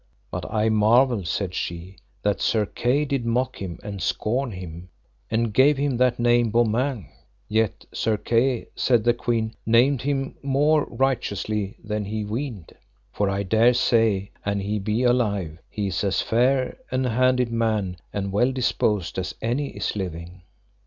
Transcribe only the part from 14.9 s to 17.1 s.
alive, he is as fair an